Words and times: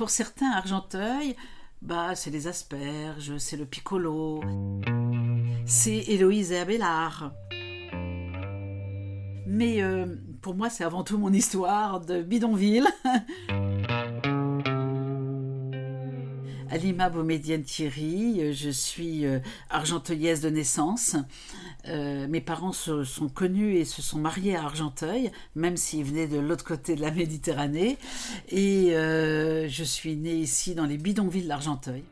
Pour 0.00 0.08
certains, 0.08 0.50
Argenteuil, 0.52 1.36
bah, 1.82 2.14
c'est 2.14 2.30
les 2.30 2.46
asperges, 2.46 3.36
c'est 3.36 3.58
le 3.58 3.66
piccolo, 3.66 4.42
c'est 5.66 5.98
Héloïse 6.08 6.52
et 6.52 6.58
Abélard. 6.58 7.34
Mais 9.46 9.82
euh, 9.82 10.06
pour 10.40 10.54
moi, 10.54 10.70
c'est 10.70 10.84
avant 10.84 11.04
tout 11.04 11.18
mon 11.18 11.34
histoire 11.34 12.00
de 12.00 12.22
bidonville. 12.22 12.86
Alima 16.70 17.10
Bomédienne 17.10 17.64
Thierry, 17.64 18.54
je 18.54 18.70
suis 18.70 19.26
euh, 19.26 19.40
argenteuillaise 19.68 20.40
de 20.40 20.48
naissance. 20.48 21.16
Euh, 21.88 22.28
mes 22.28 22.40
parents 22.40 22.72
se 22.72 23.04
sont 23.04 23.28
connus 23.28 23.76
et 23.76 23.84
se 23.84 24.02
sont 24.02 24.18
mariés 24.18 24.56
à 24.56 24.64
Argenteuil, 24.64 25.30
même 25.54 25.76
s'ils 25.76 26.04
venaient 26.04 26.28
de 26.28 26.38
l'autre 26.38 26.64
côté 26.64 26.94
de 26.94 27.00
la 27.00 27.10
Méditerranée. 27.10 27.98
Et 28.48 28.94
euh, 28.96 29.68
je 29.68 29.84
suis 29.84 30.16
née 30.16 30.34
ici 30.34 30.74
dans 30.74 30.86
les 30.86 30.98
bidonvilles 30.98 31.46
d'Argenteuil. 31.46 32.04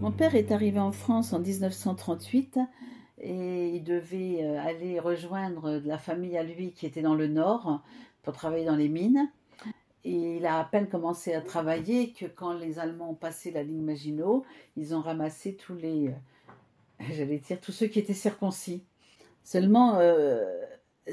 Mon 0.00 0.12
père 0.12 0.34
est 0.34 0.52
arrivé 0.52 0.78
en 0.80 0.92
France 0.92 1.32
en 1.32 1.40
1938 1.40 2.58
et 3.20 3.68
il 3.74 3.82
devait 3.82 4.44
aller 4.58 5.00
rejoindre 5.00 5.82
la 5.84 5.98
famille 5.98 6.38
à 6.38 6.44
lui 6.44 6.72
qui 6.72 6.86
était 6.86 7.02
dans 7.02 7.16
le 7.16 7.26
nord 7.26 7.82
pour 8.22 8.32
travailler 8.32 8.64
dans 8.64 8.76
les 8.76 8.88
mines. 8.88 9.28
Il 10.10 10.46
a 10.46 10.58
à 10.58 10.64
peine 10.64 10.88
commencé 10.88 11.34
à 11.34 11.42
travailler 11.42 12.14
que 12.14 12.24
quand 12.24 12.54
les 12.54 12.78
Allemands 12.78 13.10
ont 13.10 13.14
passé 13.14 13.50
la 13.50 13.62
ligne 13.62 13.82
Maginot, 13.82 14.42
ils 14.76 14.94
ont 14.94 15.02
ramassé 15.02 15.54
tous 15.54 15.74
les, 15.74 16.08
euh, 16.08 16.12
j'allais 17.10 17.38
dire, 17.38 17.60
tous 17.60 17.72
ceux 17.72 17.88
qui 17.88 17.98
étaient 17.98 18.14
circoncis. 18.14 18.84
Seulement, 19.44 19.98
euh, 19.98 20.46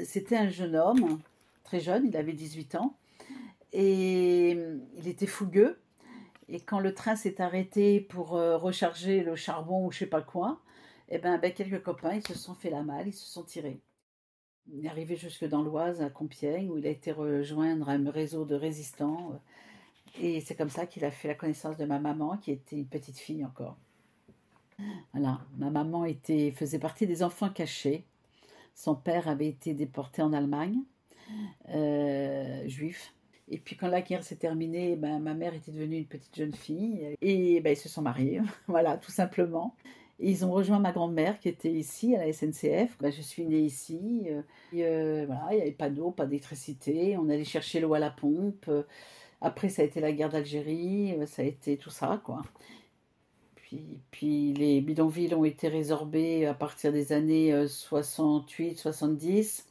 c'était 0.04 0.36
un 0.36 0.48
jeune 0.48 0.76
homme, 0.76 1.18
très 1.62 1.78
jeune, 1.78 2.06
il 2.06 2.16
avait 2.16 2.32
18 2.32 2.76
ans, 2.76 2.96
et 3.74 4.52
il 4.96 5.08
était 5.08 5.26
fougueux. 5.26 5.78
Et 6.48 6.60
quand 6.60 6.80
le 6.80 6.94
train 6.94 7.16
s'est 7.16 7.42
arrêté 7.42 8.00
pour 8.00 8.34
euh, 8.34 8.56
recharger 8.56 9.22
le 9.22 9.36
charbon 9.36 9.86
ou 9.86 9.92
je 9.92 9.98
sais 9.98 10.06
pas 10.06 10.22
quoi, 10.22 10.62
eh 11.10 11.18
ben, 11.18 11.36
ben, 11.36 11.52
quelques 11.52 11.82
copains, 11.82 12.14
ils 12.14 12.26
se 12.26 12.34
sont 12.34 12.54
fait 12.54 12.70
la 12.70 12.82
malle, 12.82 13.08
ils 13.08 13.14
se 13.14 13.26
sont 13.26 13.44
tirés. 13.44 13.78
Il 14.72 14.84
est 14.84 14.88
arrivé 14.88 15.16
jusque 15.16 15.44
dans 15.44 15.62
l'Oise, 15.62 16.02
à 16.02 16.10
Compiègne, 16.10 16.70
où 16.70 16.78
il 16.78 16.86
a 16.86 16.90
été 16.90 17.12
rejoindre 17.12 17.88
un 17.88 18.10
réseau 18.10 18.44
de 18.44 18.54
résistants. 18.54 19.32
Euh, 19.32 19.36
et 20.20 20.40
c'est 20.40 20.54
comme 20.54 20.70
ça 20.70 20.86
qu'il 20.86 21.04
a 21.04 21.10
fait 21.10 21.28
la 21.28 21.34
connaissance 21.34 21.76
de 21.76 21.84
ma 21.84 21.98
maman, 21.98 22.36
qui 22.36 22.50
était 22.50 22.76
une 22.76 22.86
petite 22.86 23.18
fille 23.18 23.44
encore. 23.44 23.76
Voilà, 25.12 25.40
ma 25.56 25.70
maman 25.70 26.04
était, 26.04 26.50
faisait 26.50 26.78
partie 26.78 27.06
des 27.06 27.22
enfants 27.22 27.48
cachés. 27.48 28.04
Son 28.74 28.94
père 28.94 29.28
avait 29.28 29.48
été 29.48 29.72
déporté 29.72 30.20
en 30.20 30.32
Allemagne, 30.32 30.80
euh, 31.70 32.66
juif. 32.68 33.14
Et 33.48 33.58
puis 33.58 33.76
quand 33.76 33.88
la 33.88 34.02
guerre 34.02 34.24
s'est 34.24 34.36
terminée, 34.36 34.96
ben, 34.96 35.18
ma 35.20 35.34
mère 35.34 35.54
était 35.54 35.70
devenue 35.70 35.98
une 35.98 36.06
petite 36.06 36.34
jeune 36.36 36.54
fille. 36.54 37.16
Et 37.22 37.60
ben, 37.60 37.72
ils 37.72 37.76
se 37.76 37.88
sont 37.88 38.02
mariés, 38.02 38.40
voilà, 38.66 38.98
tout 38.98 39.12
simplement 39.12 39.74
ils 40.18 40.46
ont 40.46 40.52
rejoint 40.52 40.78
ma 40.78 40.92
grand-mère 40.92 41.38
qui 41.38 41.48
était 41.48 41.70
ici 41.70 42.16
à 42.16 42.24
la 42.24 42.32
SNCF. 42.32 42.96
Bah, 43.00 43.10
je 43.10 43.20
suis 43.20 43.44
née 43.44 43.60
ici. 43.60 44.28
Euh, 44.30 44.40
euh, 44.74 45.24
voilà, 45.26 45.48
il 45.50 45.56
n'y 45.56 45.62
avait 45.62 45.72
pas 45.72 45.90
d'eau, 45.90 46.10
pas 46.10 46.24
d'électricité. 46.26 47.16
On 47.18 47.28
allait 47.28 47.44
chercher 47.44 47.80
l'eau 47.80 47.92
à 47.94 47.98
la 47.98 48.10
pompe. 48.10 48.70
Après, 49.42 49.68
ça 49.68 49.82
a 49.82 49.84
été 49.84 50.00
la 50.00 50.12
guerre 50.12 50.30
d'Algérie. 50.30 51.14
Euh, 51.14 51.26
ça 51.26 51.42
a 51.42 51.44
été 51.44 51.76
tout 51.76 51.90
ça, 51.90 52.20
quoi. 52.24 52.42
Puis, 53.56 53.98
puis 54.10 54.54
les 54.54 54.80
bidonvilles 54.80 55.34
ont 55.34 55.44
été 55.44 55.68
résorbés 55.68 56.46
à 56.46 56.54
partir 56.54 56.92
des 56.92 57.12
années 57.12 57.52
68-70. 57.52 59.64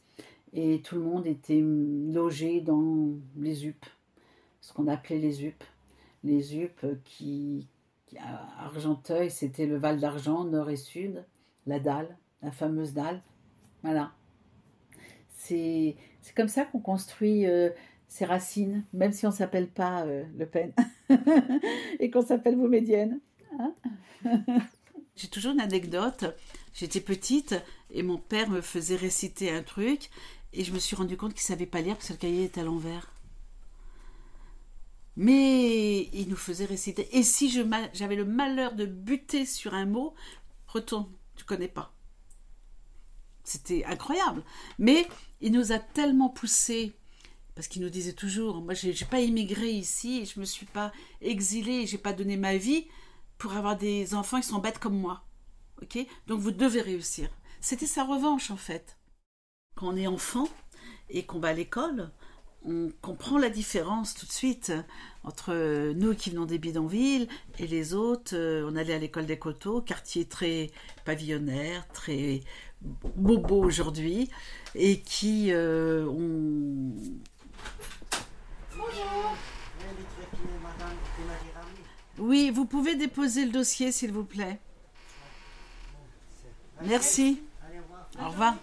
Et 0.52 0.80
tout 0.82 0.94
le 0.94 1.00
monde 1.00 1.26
était 1.26 1.60
logé 1.60 2.60
dans 2.60 3.08
les 3.36 3.66
UP, 3.66 3.84
ce 4.60 4.72
qu'on 4.72 4.86
appelait 4.86 5.18
les 5.18 5.44
UP. 5.44 5.64
Les 6.24 6.56
UP 6.56 6.86
qui, 7.04 7.66
Argenteuil, 8.58 9.30
c'était 9.30 9.66
le 9.66 9.76
Val 9.76 9.98
d'Argent, 9.98 10.44
nord 10.44 10.70
et 10.70 10.76
sud, 10.76 11.24
la 11.66 11.80
dalle, 11.80 12.16
la 12.42 12.50
fameuse 12.50 12.92
dalle. 12.92 13.22
Voilà. 13.82 14.12
C'est 15.36 15.96
comme 16.34 16.48
ça 16.48 16.64
qu'on 16.64 16.80
construit 16.80 17.46
euh, 17.46 17.70
ses 18.08 18.24
racines, 18.24 18.84
même 18.92 19.12
si 19.12 19.26
on 19.26 19.30
ne 19.30 19.34
s'appelle 19.34 19.68
pas 19.68 20.04
euh, 20.04 20.24
Le 20.36 20.46
Pen 20.46 20.72
et 22.00 22.10
qu'on 22.10 22.22
s'appelle 22.22 22.56
Vaumédienne. 22.56 23.20
Hein 23.58 23.74
J'ai 25.16 25.28
toujours 25.28 25.52
une 25.52 25.60
anecdote. 25.60 26.24
J'étais 26.74 27.00
petite 27.00 27.54
et 27.90 28.02
mon 28.02 28.18
père 28.18 28.50
me 28.50 28.60
faisait 28.60 28.96
réciter 28.96 29.50
un 29.50 29.62
truc 29.62 30.10
et 30.52 30.64
je 30.64 30.72
me 30.72 30.78
suis 30.78 30.96
rendu 30.96 31.16
compte 31.16 31.32
qu'il 31.32 31.42
savait 31.42 31.66
pas 31.66 31.80
lire 31.80 31.94
parce 31.94 32.08
que 32.08 32.12
le 32.12 32.18
cahier 32.18 32.44
était 32.44 32.60
à 32.60 32.64
l'envers. 32.64 33.15
Mais 35.16 36.02
il 36.12 36.28
nous 36.28 36.36
faisait 36.36 36.66
réciter. 36.66 37.08
Et 37.16 37.22
si 37.22 37.50
j'avais 37.50 38.16
le 38.16 38.24
malheur 38.24 38.74
de 38.74 38.84
buter 38.84 39.46
sur 39.46 39.74
un 39.74 39.86
mot, 39.86 40.14
retourne, 40.66 41.10
tu 41.36 41.44
connais 41.44 41.68
pas. 41.68 41.94
C'était 43.44 43.84
incroyable. 43.84 44.42
Mais 44.78 45.06
il 45.40 45.52
nous 45.52 45.72
a 45.72 45.78
tellement 45.78 46.28
poussé 46.28 46.94
parce 47.56 47.68
qu'il 47.68 47.80
nous 47.80 47.88
disait 47.88 48.12
toujours, 48.12 48.60
moi 48.60 48.74
j'ai 48.74 48.92
pas 49.06 49.20
immigré 49.20 49.70
ici, 49.70 50.26
je 50.26 50.38
me 50.38 50.44
suis 50.44 50.66
pas 50.66 50.92
exilé, 51.22 51.86
j'ai 51.86 51.96
pas 51.96 52.12
donné 52.12 52.36
ma 52.36 52.58
vie 52.58 52.86
pour 53.38 53.54
avoir 53.54 53.78
des 53.78 54.14
enfants 54.14 54.40
qui 54.40 54.46
sont 54.46 54.58
bêtes 54.58 54.78
comme 54.78 54.98
moi. 54.98 55.24
Ok? 55.80 55.98
Donc 56.26 56.40
vous 56.40 56.50
devez 56.50 56.82
réussir. 56.82 57.30
C'était 57.62 57.86
sa 57.86 58.04
revanche 58.04 58.50
en 58.50 58.58
fait. 58.58 58.98
Quand 59.74 59.88
on 59.88 59.96
est 59.96 60.06
enfant 60.06 60.48
et 61.08 61.24
qu'on 61.24 61.40
va 61.40 61.48
à 61.48 61.52
l'école, 61.54 62.12
on 62.66 62.90
comprend 63.00 63.38
la 63.38 63.48
différence 63.48 64.14
tout 64.14 64.26
de 64.26 64.32
suite 64.32 64.72
entre 65.24 65.92
nous 65.94 66.14
qui 66.14 66.30
venons 66.30 66.46
des 66.46 66.58
bidonvilles 66.58 67.28
et 67.58 67.66
les 67.66 67.94
autres. 67.94 68.34
Euh, 68.34 68.68
on 68.70 68.76
allait 68.76 68.94
à 68.94 68.98
l'école 68.98 69.26
des 69.26 69.38
coteaux, 69.38 69.80
quartier 69.80 70.24
très 70.24 70.70
pavillonnaire, 71.04 71.86
très 71.92 72.40
bobo 72.82 73.62
aujourd'hui, 73.64 74.30
et 74.74 75.00
qui 75.00 75.52
euh, 75.52 76.06
ont. 76.06 76.92
Bonjour 78.76 79.36
Oui, 82.18 82.50
vous 82.50 82.64
pouvez 82.64 82.96
déposer 82.96 83.44
le 83.44 83.52
dossier, 83.52 83.92
s'il 83.92 84.12
vous 84.12 84.24
plaît. 84.24 84.58
Merci. 86.82 87.42
Au 88.20 88.28
revoir. 88.28 88.54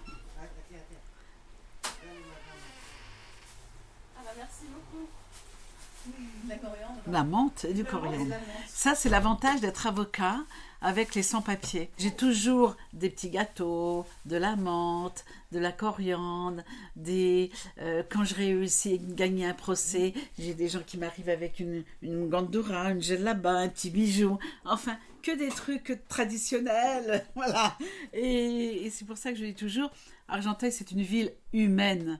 La 7.12 7.24
menthe 7.24 7.66
et 7.66 7.74
du 7.74 7.84
coriandre. 7.84 8.36
Ça, 8.68 8.96
c'est 8.96 9.10
l'avantage 9.10 9.62
d'être 9.62 9.88
avocat 9.88 10.38
avec 10.82 11.16
les 11.16 11.24
sans-papiers. 11.24 11.90
J'ai 11.98 12.12
toujours 12.12 12.76
des 12.92 13.10
petits 13.10 13.30
gâteaux, 13.30 14.06
de 14.26 14.36
la 14.36 14.56
menthe, 14.56 15.24
de 15.52 15.60
la 15.60 15.72
coriandre, 15.72 16.62
des... 16.96 17.52
Euh, 17.82 18.04
quand 18.10 18.26
je 18.26 18.36
réussis 18.36 18.96
à 18.96 19.14
gagner 19.16 19.46
un 19.46 19.54
procès, 19.54 20.14
j'ai 20.38 20.54
des 20.54 20.68
gens 20.68 20.82
qui 20.86 20.98
m'arrivent 20.98 21.30
avec 21.30 21.60
une, 21.60 21.84
une 22.02 22.28
gandoura, 22.28 22.92
une 22.92 23.02
gel 23.02 23.24
là-bas, 23.24 23.60
un 23.60 23.70
petit 23.70 23.90
bijou. 23.90 24.38
Enfin, 24.66 24.98
que 25.22 25.32
des 25.32 25.50
trucs 25.50 26.00
traditionnels. 26.10 27.26
Voilà. 27.36 27.78
Et, 28.12 28.86
et 28.86 28.90
c'est 28.90 29.06
pour 29.06 29.18
ça 29.18 29.32
que 29.32 29.38
je 29.38 29.46
dis 29.46 29.56
toujours, 29.56 29.90
Argenteuil, 30.28 30.72
c'est 30.72 30.92
une 30.92 31.02
ville 31.02 31.32
humaine. 31.54 32.20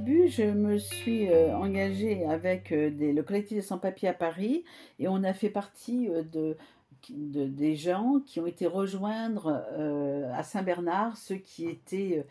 Début, 0.00 0.28
je 0.28 0.44
me 0.44 0.78
suis 0.78 1.28
euh, 1.28 1.54
engagée 1.54 2.24
avec 2.24 2.72
euh, 2.72 2.90
le 2.90 3.22
collectif 3.22 3.58
des 3.58 3.62
sans-papiers 3.62 4.08
à 4.08 4.14
Paris 4.14 4.64
et 4.98 5.08
on 5.08 5.22
a 5.24 5.34
fait 5.34 5.50
partie 5.50 6.08
euh, 6.08 6.22
de, 6.22 6.56
des 7.10 7.76
gens 7.76 8.20
qui 8.24 8.40
ont 8.40 8.46
été 8.46 8.66
rejoindre 8.66 9.62
à 10.34 10.42
Saint-Bernard 10.42 11.16
ceux 11.16 11.36
qui 11.36 11.66
étaient 11.66 12.26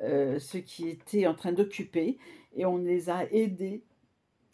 ceux 0.00 0.60
qui 0.60 0.88
étaient 0.88 1.26
en 1.26 1.34
train 1.34 1.52
d'occuper 1.52 2.16
et 2.56 2.64
on 2.64 2.78
les 2.78 3.10
a 3.10 3.30
aidés 3.30 3.82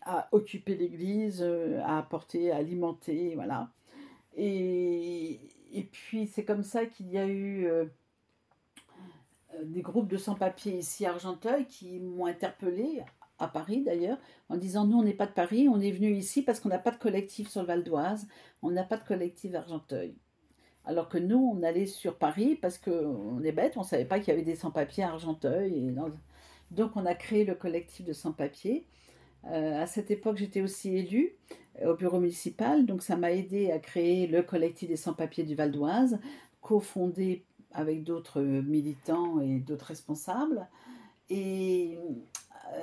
à 0.03 0.29
occuper 0.33 0.75
l'église, 0.75 1.45
à 1.85 1.99
apporter, 1.99 2.51
à 2.51 2.57
alimenter, 2.57 3.37
voilà. 3.37 3.71
Et, 4.37 5.39
puis 5.93 6.27
c'est 6.27 6.45
comme 6.45 6.65
ça 6.65 6.85
qu'il 6.87 7.09
y 7.09 7.19
a 7.19 7.29
eu 7.29 7.69
des 9.65 9.83
groupes 9.83 10.09
de 10.09 10.17
sans-papiers 10.17 10.79
ici 10.79 11.07
à 11.07 11.11
Argenteuil 11.11 11.67
qui 11.67 11.99
m'ont 11.99 12.27
interpellé, 12.27 13.03
à 13.39 13.49
Paris 13.49 13.83
d'ailleurs, 13.83 14.19
en 14.49 14.57
disant 14.57 14.87
nous 14.87 14.99
on 14.99 15.03
n'est 15.03 15.15
pas 15.15 15.27
de 15.27 15.33
Paris, 15.33 15.69
on 15.69 15.81
est 15.81 15.91
venu 15.91 16.13
ici 16.13 16.43
parce 16.43 16.61
qu'on 16.61 16.69
n'a 16.69 16.79
pas 16.79 16.91
de 16.91 16.99
collectif 16.99 17.49
sur 17.49 17.63
le 17.63 17.67
Val 17.67 17.83
d'Oise, 17.83 18.29
on 18.63 18.71
n'a 18.71 18.85
pas 18.85 18.97
de 18.97 19.05
collectif 19.05 19.55
Argenteuil. 19.55 20.15
Alors 20.85 21.09
que 21.09 21.19
nous, 21.19 21.53
on 21.55 21.63
allait 21.63 21.87
sur 21.87 22.17
Paris 22.17 22.57
parce 22.57 22.79
qu'on 22.79 23.43
est 23.43 23.53
bête, 23.53 23.77
on 23.77 23.81
ne 23.81 23.87
savait 23.87 24.05
pas 24.05 24.19
qu'il 24.19 24.29
y 24.29 24.33
avait 24.33 24.43
des 24.43 24.57
sans-papiers 24.57 25.05
à 25.05 25.11
Argenteuil. 25.11 25.95
Donc 26.71 26.93
on 26.97 27.05
a 27.05 27.15
créé 27.15 27.45
le 27.45 27.55
collectif 27.55 28.07
de 28.07 28.13
sans-papiers. 28.13 28.87
Euh, 29.47 29.81
à 29.81 29.87
cette 29.87 30.11
époque, 30.11 30.37
j'étais 30.37 30.61
aussi 30.61 30.97
élue 30.97 31.35
euh, 31.81 31.93
au 31.93 31.97
bureau 31.97 32.21
municipal, 32.21 32.85
donc 32.85 33.03
ça 33.03 33.17
m'a 33.17 33.33
aidé 33.33 33.71
à 33.71 33.79
créer 33.79 34.27
le 34.27 34.43
collectif 34.43 34.89
des 34.89 34.97
sans-papiers 34.97 35.45
du 35.45 35.55
Val 35.55 35.73
d'Oise 35.73 36.19
cofondé 36.61 37.45
avec 37.73 38.05
d'autres 38.05 38.41
militants 38.41 39.41
et 39.41 39.59
d'autres 39.59 39.87
responsables. 39.87 40.69
Et 41.29 41.99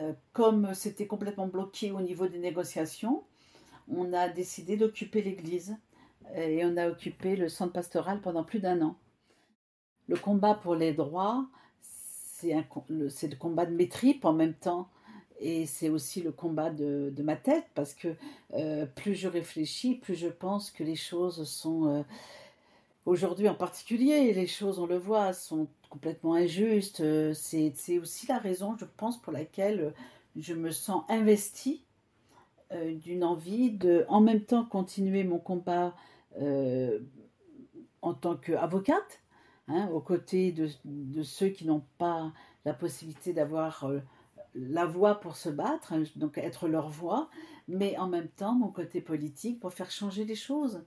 euh, 0.02 0.14
comme 0.34 0.74
c'était 0.74 1.08
complètement 1.08 1.48
bloqué 1.48 1.92
au 1.92 2.02
niveau 2.02 2.28
des 2.28 2.40
négociations, 2.40 3.24
on 3.90 4.14
a 4.14 4.30
décidé 4.30 4.78
d'occuper 4.78 5.22
l'église 5.22 5.76
et 6.36 6.66
on 6.66 6.76
a 6.78 6.90
occupé 6.90 7.36
le 7.36 7.48
centre 7.48 7.74
pastoral 7.74 8.22
pendant 8.22 8.44
plus 8.44 8.60
d'un 8.60 8.82
an. 8.82 8.98
Le 10.08 10.18
combat 10.18 10.56
pour 10.56 10.76
les 10.76 10.94
droits, 10.94 11.48
c'est 11.92 12.54
le 12.54 13.36
combat 13.36 13.66
de 13.66 13.74
mes 13.74 13.90
tripes 13.90 14.26
en 14.26 14.34
même 14.34 14.54
temps 14.54 14.90
et 15.40 15.66
c'est 15.66 15.90
aussi 15.90 16.22
le 16.22 16.32
combat 16.32 16.70
de, 16.70 17.14
ma 17.24 17.36
tête 17.36 17.66
parce 17.76 17.94
que 17.94 18.16
euh, 18.54 18.86
plus 18.86 19.16
je 19.16 19.28
réfléchis, 19.28 19.96
plus 19.96 20.16
je 20.16 20.28
pense 20.28 20.72
que 20.72 20.84
les 20.84 20.96
choses 20.96 21.48
sont, 21.48 21.88
euh, 21.88 22.04
aujourd'hui 23.08 23.50
en 23.50 23.56
particulier, 23.56 24.34
les 24.34 24.48
choses, 24.48 24.80
on 24.80 24.86
le 24.86 24.98
voit, 24.98 25.34
sont 25.34 25.68
complètement 25.90 26.36
injustes. 26.36 27.00
Euh, 27.00 27.34
c'est 27.34 27.98
aussi 28.00 28.28
la 28.28 28.38
raison, 28.38 28.78
je 28.78 28.86
pense, 28.86 29.20
pour 29.20 29.34
laquelle 29.34 29.94
je 30.36 30.54
me 30.54 30.70
sens 30.72 31.04
investie 31.10 31.84
d'une 32.72 33.24
envie 33.24 33.72
de, 33.72 34.06
en 34.10 34.20
même 34.20 34.42
temps, 34.42 34.66
continuer 34.66 35.24
mon 35.24 35.40
combat 35.40 35.96
en 38.02 38.14
tant 38.14 38.36
qu'avocate, 38.36 39.22
hein, 39.70 39.88
aux 39.94 40.02
côtés 40.02 40.52
de, 40.52 40.70
de, 40.84 41.24
ceux 41.24 41.48
qui 41.48 41.66
n'ont 41.66 41.86
pas 41.98 42.34
la 42.66 42.74
possibilité 42.74 43.32
d'avoir 43.32 43.90
la 44.58 44.86
voix 44.86 45.20
pour 45.20 45.36
se 45.36 45.50
battre, 45.50 45.94
hein, 45.94 46.04
donc 46.16 46.38
être 46.38 46.68
leur 46.68 46.90
voix, 46.90 47.30
mais 47.68 47.98
en 47.98 48.08
même 48.08 48.28
temps 48.30 48.54
mon 48.54 48.70
côté 48.70 49.02
politique 49.02 49.60
pour 49.60 49.74
faire 49.74 49.92
changer 49.92 50.26
les 50.26 50.36
choses 50.36 50.84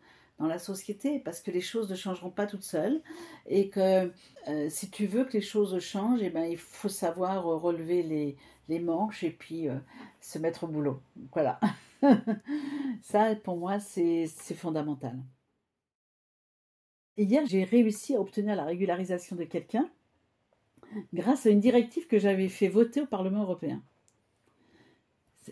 la 0.47 0.59
société, 0.59 1.19
parce 1.19 1.41
que 1.41 1.51
les 1.51 1.61
choses 1.61 1.91
ne 1.91 1.95
changeront 1.95 2.31
pas 2.31 2.47
toutes 2.47 2.63
seules, 2.63 3.03
et 3.47 3.69
que 3.69 4.13
euh, 4.49 4.69
si 4.71 4.91
tu 4.91 5.07
veux 5.07 5.25
que 5.25 5.35
les 5.35 5.43
choses 5.43 5.79
changent, 5.81 6.23
eh 6.23 6.31
ben, 6.31 6.45
il 6.45 6.57
faut 6.57 6.89
savoir 6.89 7.45
relever 7.45 8.03
les, 8.03 8.37
manches 8.81 9.25
et 9.25 9.31
puis 9.31 9.69
euh, 9.69 9.75
se 10.21 10.39
mettre 10.39 10.65
au 10.65 10.69
boulot. 10.69 11.03
Voilà. 11.33 11.59
Ça, 13.03 13.35
pour 13.35 13.57
moi, 13.57 13.81
c'est 13.81 14.29
fondamental. 14.55 15.19
Hier, 17.17 17.45
j'ai 17.47 17.65
réussi 17.65 18.15
à 18.15 18.21
obtenir 18.21 18.57
la 18.57 18.65
régularisation 18.65 19.37
de 19.37 19.45
quelqu'un 19.45 19.91
grâce 21.13 21.47
à 21.47 21.51
une 21.51 21.61
directive 21.61 22.07
que 22.07 22.19
j'avais 22.19 22.49
fait 22.49 22.69
voter 22.69 23.03
au 23.03 23.07
Parlement 23.07 23.43
européen. 23.43 23.83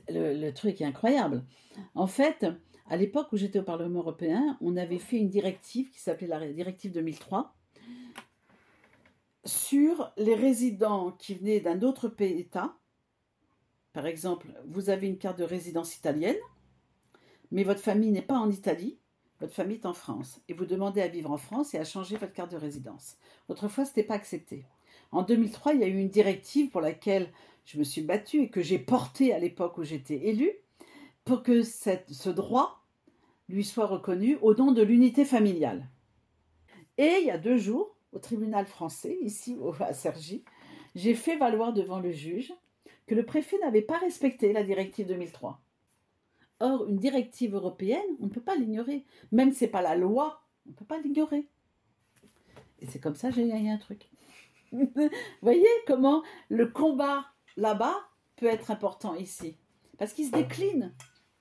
Le, 0.09 0.51
truc 0.51 0.81
est 0.81 0.85
incroyable. 0.85 1.45
En 1.95 2.07
fait, 2.07 2.47
à 2.89 2.97
l'époque 2.97 3.29
où 3.33 3.37
j'étais 3.37 3.59
au 3.59 3.65
Parlement 3.65 4.01
européen, 4.01 4.57
on 4.61 4.77
avait 4.77 4.99
fait 4.99 5.19
une 5.19 5.29
directive 5.29 5.91
qui 5.91 6.01
s'appelait 6.01 6.27
la 6.27 6.53
directive 6.53 6.93
2003 6.93 7.55
sur 9.45 10.13
les 10.17 10.35
résidents 10.35 11.13
qui 11.13 11.35
venaient 11.35 11.61
d'un 11.61 11.83
autre 11.83 12.09
pays 12.09 12.39
État. 12.39 12.77
Par 13.93 14.07
exemple, 14.07 14.49
vous 14.67 14.91
avez 14.91 15.07
une 15.07 15.19
carte 15.19 15.39
de 15.39 15.45
résidence 15.45 15.97
italienne, 15.97 16.37
mais 17.51 17.63
votre 17.63 17.81
famille 17.81 18.11
n'est 18.11 18.23
pas 18.23 18.39
en 18.39 18.51
Italie, 18.51 18.99
votre 19.41 19.55
famille 19.55 19.79
est 19.79 19.87
en 19.87 19.95
France, 19.95 20.41
et 20.49 20.55
vous 20.55 20.67
demandez 20.67 21.01
à 21.01 21.09
vivre 21.09 21.31
en 21.31 21.39
France 21.39 21.75
et 21.75 21.79
à 21.79 21.85
changer 21.85 22.17
votre 22.17 22.33
carte 22.33 22.53
de 22.53 22.57
résidence. 22.57 23.17
Autrefois, 23.49 23.85
ce 23.85 23.91
n'était 23.91 24.05
pas 24.05 24.15
accepté. 24.15 24.65
En 25.13 25.23
2003, 25.23 25.75
il 25.75 25.81
y 25.81 25.85
a 25.85 25.89
eu 25.89 25.99
une 25.99 26.11
directive 26.11 26.71
pour 26.71 26.81
laquelle 26.81 27.31
je 27.65 27.79
me 27.79 27.85
suis 27.85 28.03
battue 28.03 28.43
et 28.43 28.51
que 28.51 28.63
j'ai 28.63 28.79
portée 28.79 29.33
à 29.33 29.39
l'époque 29.39 29.79
où 29.79 29.85
j'étais 29.85 30.27
élue 30.29 30.53
pour 31.25 31.43
que 31.43 31.63
ce 31.63 32.31
droit 32.31 32.78
lui 33.49 33.65
soit 33.65 33.87
reconnu 33.87 34.37
au 34.43 34.55
nom 34.55 34.73
de 34.73 34.83
l'unité 34.83 35.25
familiale. 35.25 35.89
Et 36.99 37.19
il 37.21 37.27
y 37.27 37.31
a 37.31 37.39
deux 37.39 37.59
jours, 37.59 37.97
au 38.13 38.19
tribunal 38.19 38.67
français, 38.67 39.17
ici 39.23 39.57
à 39.81 39.93
Cergy, 39.93 40.45
j'ai 40.95 41.15
fait 41.15 41.37
valoir 41.37 41.73
devant 41.73 42.01
le 42.01 42.11
juge 42.11 42.53
que 43.07 43.15
le 43.15 43.25
préfet 43.25 43.59
n'avait 43.59 43.83
pas 43.83 43.99
respecté 43.99 44.53
la 44.53 44.63
directive 44.63 45.07
2003. 45.07 45.61
Or, 46.61 46.87
une 46.87 46.99
directive 46.99 47.55
européenne, 47.55 48.17
on 48.21 48.27
ne 48.27 48.31
peut 48.31 48.41
pas 48.41 48.57
l'ignorer. 48.57 49.05
Même 49.31 49.53
si 49.53 49.59
ce 49.59 49.65
n'est 49.65 49.71
pas 49.71 49.83
la 49.83 49.95
loi, 49.95 50.43
on 50.67 50.71
ne 50.71 50.75
peut 50.75 50.85
pas 50.85 50.99
l'ignorer. 50.99 51.47
Et 52.81 52.87
c'est 52.87 52.99
comme 52.99 53.15
ça 53.15 53.29
que 53.29 53.37
j'ai 53.37 53.49
gagné 53.49 53.71
un 53.71 53.79
truc. 53.79 54.09
Vous 54.73 54.91
voyez 55.43 55.67
comment 55.87 56.23
le 56.49 56.67
combat 56.67 57.27
là-bas 57.57 57.97
peut 58.37 58.47
être 58.47 58.71
important 58.71 59.15
ici. 59.15 59.57
Parce 59.99 60.13
qu'il 60.13 60.27
se 60.27 60.33
décline 60.33 60.93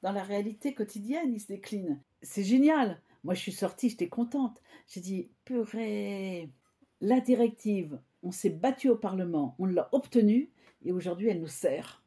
dans 0.01 0.11
la 0.11 0.23
réalité 0.23 0.73
quotidienne, 0.73 1.33
il 1.33 1.39
se 1.39 1.47
décline. 1.47 2.01
C'est 2.21 2.43
génial. 2.43 3.01
Moi, 3.23 3.33
je 3.33 3.41
suis 3.41 3.51
sortie, 3.51 3.89
j'étais 3.89 4.09
contente. 4.09 4.61
J'ai 4.87 5.01
dit, 5.01 5.29
purée, 5.43 6.49
la 7.01 7.19
directive, 7.19 7.99
on 8.23 8.31
s'est 8.31 8.49
battu 8.49 8.89
au 8.89 8.95
Parlement, 8.95 9.55
on 9.59 9.65
l'a 9.65 9.89
obtenue, 9.91 10.51
et 10.83 10.91
aujourd'hui, 10.91 11.29
elle 11.29 11.41
nous 11.41 11.47
sert. 11.47 12.03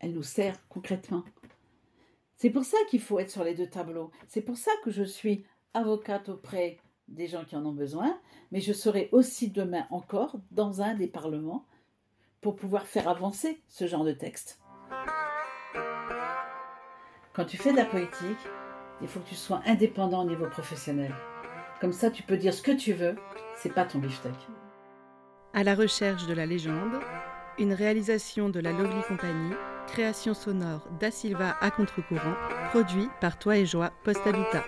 Elle 0.00 0.12
nous 0.12 0.22
sert 0.22 0.66
concrètement. 0.68 1.24
C'est 2.36 2.50
pour 2.50 2.64
ça 2.64 2.78
qu'il 2.90 3.00
faut 3.00 3.18
être 3.18 3.30
sur 3.30 3.44
les 3.44 3.54
deux 3.54 3.68
tableaux. 3.68 4.10
C'est 4.28 4.42
pour 4.42 4.56
ça 4.56 4.72
que 4.82 4.90
je 4.90 5.04
suis 5.04 5.44
avocate 5.72 6.28
auprès 6.28 6.78
des 7.08 7.26
gens 7.26 7.44
qui 7.44 7.56
en 7.56 7.64
ont 7.64 7.72
besoin, 7.72 8.18
mais 8.50 8.60
je 8.60 8.72
serai 8.72 9.08
aussi 9.12 9.50
demain 9.50 9.86
encore 9.90 10.36
dans 10.50 10.82
un 10.82 10.94
des 10.94 11.06
parlements 11.06 11.66
pour 12.40 12.56
pouvoir 12.56 12.86
faire 12.86 13.08
avancer 13.08 13.62
ce 13.68 13.86
genre 13.86 14.04
de 14.04 14.12
texte. 14.12 14.63
Quand 17.34 17.44
tu 17.44 17.56
fais 17.56 17.72
de 17.72 17.76
la 17.76 17.84
politique, 17.84 18.38
il 19.02 19.08
faut 19.08 19.18
que 19.18 19.28
tu 19.28 19.34
sois 19.34 19.60
indépendant 19.66 20.22
au 20.22 20.28
niveau 20.28 20.46
professionnel. 20.46 21.12
Comme 21.80 21.92
ça, 21.92 22.08
tu 22.08 22.22
peux 22.22 22.36
dire 22.36 22.54
ce 22.54 22.62
que 22.62 22.70
tu 22.70 22.92
veux, 22.92 23.16
c'est 23.56 23.74
pas 23.74 23.84
ton 23.84 23.98
beefsteak. 23.98 24.32
À 25.52 25.64
la 25.64 25.74
recherche 25.74 26.28
de 26.28 26.32
la 26.32 26.46
légende, 26.46 27.00
une 27.58 27.72
réalisation 27.72 28.50
de 28.50 28.60
la 28.60 28.70
Lovely 28.70 29.02
Company, 29.08 29.52
création 29.88 30.32
sonore 30.32 30.86
d'A 31.00 31.10
Silva 31.10 31.56
à 31.60 31.72
contre-courant, 31.72 32.34
produit 32.70 33.08
par 33.20 33.36
Toi 33.36 33.56
et 33.56 33.66
Joie 33.66 33.90
Post 34.04 34.24
Habitat. 34.26 34.64